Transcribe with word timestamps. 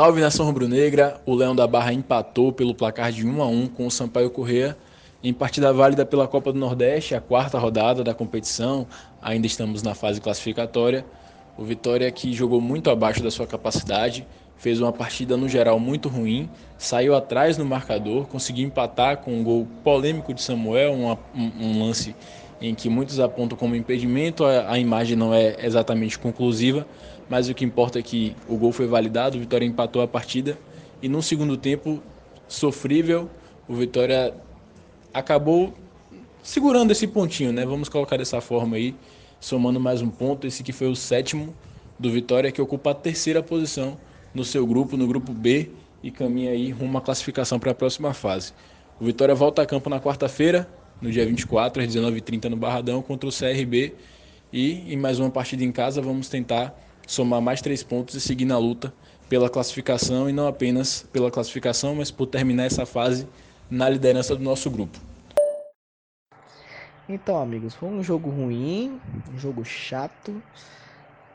Salve 0.00 0.22
nação 0.22 0.46
rubro-negra, 0.46 1.20
o 1.26 1.34
Leão 1.34 1.54
da 1.54 1.66
Barra 1.66 1.92
empatou 1.92 2.50
pelo 2.50 2.74
placar 2.74 3.12
de 3.12 3.26
1 3.26 3.42
a 3.42 3.46
1 3.46 3.66
com 3.66 3.86
o 3.86 3.90
Sampaio 3.90 4.30
Corrêa 4.30 4.74
em 5.22 5.30
partida 5.30 5.74
válida 5.74 6.06
pela 6.06 6.26
Copa 6.26 6.54
do 6.54 6.58
Nordeste, 6.58 7.14
a 7.14 7.20
quarta 7.20 7.58
rodada 7.58 8.02
da 8.02 8.14
competição. 8.14 8.86
Ainda 9.20 9.46
estamos 9.46 9.82
na 9.82 9.94
fase 9.94 10.18
classificatória. 10.18 11.04
O 11.58 11.64
Vitória 11.64 12.10
que 12.10 12.32
jogou 12.32 12.62
muito 12.62 12.88
abaixo 12.88 13.22
da 13.22 13.30
sua 13.30 13.46
capacidade, 13.46 14.26
fez 14.60 14.78
uma 14.78 14.92
partida 14.92 15.38
no 15.38 15.48
geral 15.48 15.80
muito 15.80 16.06
ruim, 16.06 16.48
saiu 16.76 17.14
atrás 17.14 17.56
no 17.56 17.64
marcador, 17.64 18.26
conseguiu 18.26 18.66
empatar 18.66 19.16
com 19.16 19.32
um 19.32 19.42
gol 19.42 19.66
polêmico 19.82 20.34
de 20.34 20.42
Samuel, 20.42 20.92
um, 20.92 21.16
um 21.34 21.82
lance 21.82 22.14
em 22.60 22.74
que 22.74 22.90
muitos 22.90 23.18
apontam 23.18 23.56
como 23.56 23.74
impedimento, 23.74 24.44
a, 24.44 24.72
a 24.72 24.78
imagem 24.78 25.16
não 25.16 25.32
é 25.32 25.56
exatamente 25.64 26.18
conclusiva, 26.18 26.86
mas 27.26 27.48
o 27.48 27.54
que 27.54 27.64
importa 27.64 27.98
é 27.98 28.02
que 28.02 28.36
o 28.46 28.58
gol 28.58 28.70
foi 28.70 28.86
validado, 28.86 29.38
o 29.38 29.40
Vitória 29.40 29.64
empatou 29.64 30.02
a 30.02 30.06
partida 30.06 30.58
e 31.02 31.08
no 31.08 31.22
segundo 31.22 31.56
tempo 31.56 32.02
sofrível, 32.46 33.30
o 33.66 33.72
Vitória 33.72 34.34
acabou 35.14 35.72
segurando 36.42 36.90
esse 36.90 37.06
pontinho, 37.06 37.50
né? 37.50 37.64
Vamos 37.64 37.88
colocar 37.88 38.18
dessa 38.18 38.42
forma 38.42 38.76
aí, 38.76 38.94
somando 39.40 39.80
mais 39.80 40.02
um 40.02 40.10
ponto, 40.10 40.46
esse 40.46 40.62
que 40.62 40.72
foi 40.72 40.88
o 40.88 40.94
sétimo 40.94 41.54
do 41.98 42.10
Vitória 42.10 42.52
que 42.52 42.60
ocupa 42.60 42.90
a 42.90 42.94
terceira 42.94 43.42
posição 43.42 43.96
no 44.34 44.44
seu 44.44 44.66
grupo, 44.66 44.96
no 44.96 45.06
grupo 45.06 45.32
B 45.32 45.70
e 46.02 46.10
caminha 46.10 46.50
aí 46.50 46.70
rumo 46.70 46.98
à 46.98 47.00
classificação 47.00 47.58
para 47.58 47.72
a 47.72 47.74
próxima 47.74 48.12
fase. 48.14 48.52
O 49.00 49.04
Vitória 49.04 49.34
volta 49.34 49.62
a 49.62 49.66
campo 49.66 49.88
na 49.88 50.00
quarta-feira, 50.00 50.68
no 51.00 51.10
dia 51.10 51.24
24 51.26 51.82
às 51.82 51.88
19h30 51.88 52.44
no 52.48 52.56
Barradão 52.56 53.02
contra 53.02 53.28
o 53.28 53.32
CRB 53.32 53.94
e 54.52 54.92
em 54.92 54.96
mais 54.96 55.18
uma 55.18 55.30
partida 55.30 55.64
em 55.64 55.72
casa 55.72 56.02
vamos 56.02 56.28
tentar 56.28 56.74
somar 57.06 57.40
mais 57.40 57.60
três 57.60 57.82
pontos 57.82 58.14
e 58.14 58.20
seguir 58.20 58.44
na 58.44 58.58
luta 58.58 58.92
pela 59.28 59.48
classificação 59.48 60.28
e 60.28 60.32
não 60.32 60.46
apenas 60.46 61.06
pela 61.12 61.30
classificação, 61.30 61.94
mas 61.94 62.10
por 62.10 62.26
terminar 62.26 62.64
essa 62.64 62.84
fase 62.84 63.28
na 63.70 63.88
liderança 63.88 64.34
do 64.34 64.42
nosso 64.42 64.68
grupo. 64.68 64.98
Então, 67.08 67.40
amigos, 67.40 67.74
foi 67.74 67.88
um 67.88 68.02
jogo 68.02 68.30
ruim, 68.30 69.00
um 69.32 69.38
jogo 69.38 69.64
chato, 69.64 70.40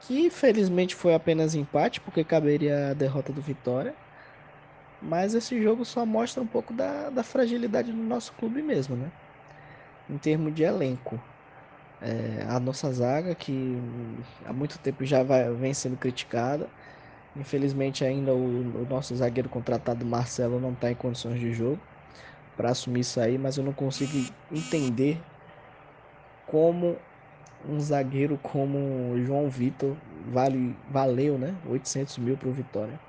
que 0.08 0.30
felizmente 0.30 0.95
foi 0.95 1.14
apenas 1.14 1.56
empate, 1.56 2.00
porque 2.00 2.23
caberia 2.23 2.92
a 2.92 2.94
derrota 2.94 3.34
do 3.34 3.42
Vitória. 3.42 3.94
Mas 5.02 5.34
esse 5.34 5.61
jogo 5.61 5.84
só 5.86 6.06
mostra 6.06 6.42
um 6.42 6.48
pouco 6.48 6.73
da, 6.73 7.09
da 7.09 7.23
fragilidade 7.23 7.92
do 7.92 7.98
nosso 7.98 8.31
clube 8.33 8.61
mesmo, 8.61 8.95
né? 8.95 9.11
Em 10.09 10.17
termos 10.17 10.53
de 10.53 10.64
elenco. 10.64 11.20
É, 12.02 12.45
a 12.48 12.59
nossa 12.59 12.92
zaga, 12.92 13.33
que 13.33 13.78
há 14.45 14.53
muito 14.53 14.78
tempo 14.80 15.03
já 15.03 15.23
vai, 15.23 15.52
vem 15.53 15.73
sendo 15.73 15.98
criticada. 15.98 16.67
Infelizmente, 17.36 18.06
ainda 18.06 18.33
o, 18.33 18.83
o 18.83 18.88
nosso 18.89 19.16
zagueiro 19.16 19.50
contratado 19.50 20.06
Marcelo 20.06 20.59
não 20.59 20.72
está 20.72 20.92
em 20.92 20.95
condições 20.95 21.39
de 21.39 21.52
jogo 21.53 21.80
para 22.56 22.70
assumir 22.70 23.02
isso 23.02 23.20
aí, 23.20 23.38
mas 23.38 23.58
eu 23.58 23.64
não 23.64 23.73
consigo 23.73 24.14
entender 24.52 25.22
como 26.48 26.95
um 27.69 27.80
zagueiro 27.80 28.38
como 28.38 29.17
João 29.23 29.49
Vitor 29.49 29.95
vale, 30.31 30.75
valeu 30.89 31.38
né, 31.38 31.55
800 31.67 32.17
mil 32.19 32.38
para 32.38 32.49
o 32.49 32.53
Vitória. 32.53 32.99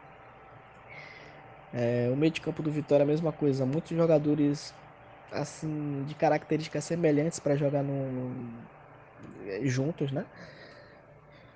É, 1.72 2.08
o 2.10 2.16
meio 2.16 2.32
de 2.32 2.40
campo 2.40 2.62
do 2.62 2.70
Vitória 2.70 3.02
é 3.02 3.04
a 3.04 3.06
mesma 3.06 3.32
coisa, 3.32 3.66
muitos 3.66 3.96
jogadores 3.96 4.72
assim 5.30 6.04
de 6.06 6.14
características 6.14 6.84
semelhantes 6.84 7.38
para 7.38 7.56
jogar 7.56 7.82
no, 7.82 8.32
juntos, 9.62 10.10
né? 10.12 10.24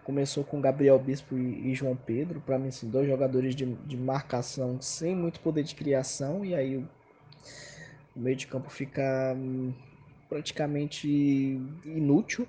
Começou 0.04 0.42
com 0.42 0.60
Gabriel 0.60 0.98
Bispo 0.98 1.38
e, 1.38 1.70
e 1.70 1.74
João 1.74 1.94
Pedro, 1.94 2.40
para 2.40 2.58
mim, 2.58 2.68
assim, 2.68 2.88
dois 2.88 3.06
jogadores 3.06 3.54
de, 3.54 3.66
de 3.66 3.96
marcação 3.96 4.80
sem 4.80 5.14
muito 5.14 5.40
poder 5.40 5.62
de 5.62 5.74
criação, 5.74 6.44
e 6.44 6.54
aí 6.54 6.76
o, 6.76 6.88
o 8.16 8.20
meio 8.20 8.36
de 8.36 8.46
campo 8.46 8.70
fica 8.70 9.34
hum, 9.36 9.72
praticamente 10.28 11.08
inútil. 11.84 12.46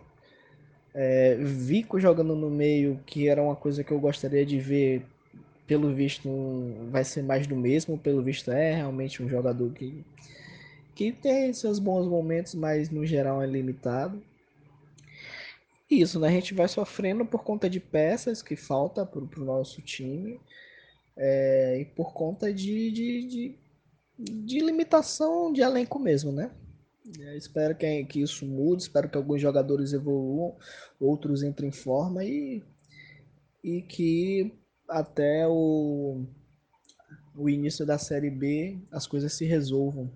É, 0.93 1.35
Vico 1.35 1.99
jogando 1.99 2.35
no 2.35 2.49
meio, 2.49 2.99
que 3.05 3.27
era 3.27 3.41
uma 3.41 3.55
coisa 3.55 3.83
que 3.83 3.91
eu 3.91 3.99
gostaria 3.99 4.45
de 4.45 4.59
ver, 4.59 5.05
pelo 5.65 5.93
visto 5.93 6.29
vai 6.91 7.03
ser 7.03 7.23
mais 7.23 7.47
do 7.47 7.55
mesmo, 7.55 7.97
pelo 7.97 8.21
visto 8.21 8.51
é 8.51 8.75
realmente 8.75 9.23
um 9.23 9.29
jogador 9.29 9.71
que, 9.71 10.03
que 10.93 11.11
tem 11.11 11.53
seus 11.53 11.79
bons 11.79 12.07
momentos, 12.07 12.55
mas 12.55 12.89
no 12.89 13.05
geral 13.05 13.41
é 13.41 13.47
limitado 13.47 14.21
isso, 15.91 16.19
né? 16.19 16.29
A 16.29 16.31
gente 16.31 16.53
vai 16.53 16.67
sofrendo 16.67 17.25
por 17.25 17.43
conta 17.43 17.69
de 17.69 17.79
peças 17.79 18.41
que 18.41 18.55
falta 18.55 19.05
para 19.05 19.19
o 19.19 19.45
nosso 19.45 19.81
time 19.81 20.39
é, 21.17 21.79
e 21.81 21.85
por 21.85 22.13
conta 22.13 22.53
de, 22.53 22.91
de, 22.91 23.27
de, 23.27 23.55
de, 24.17 24.59
limitação 24.59 25.51
de 25.51 25.61
elenco 25.61 25.99
mesmo, 25.99 26.31
né? 26.31 26.49
É, 27.19 27.35
espero 27.35 27.75
que, 27.75 28.05
que 28.05 28.21
isso 28.21 28.45
mude, 28.45 28.83
espero 28.83 29.09
que 29.09 29.17
alguns 29.17 29.41
jogadores 29.41 29.91
evoluam, 29.91 30.55
outros 30.99 31.41
entrem 31.41 31.69
em 31.69 31.71
forma 31.71 32.23
e, 32.23 32.63
e 33.63 33.81
que 33.81 34.53
até 34.87 35.47
o, 35.47 36.23
o 37.35 37.49
início 37.49 37.85
da 37.85 37.97
Série 37.97 38.29
B 38.29 38.79
as 38.91 39.07
coisas 39.07 39.33
se 39.33 39.45
resolvam 39.45 40.11